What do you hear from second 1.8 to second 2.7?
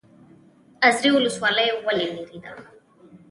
ولې لیرې ده؟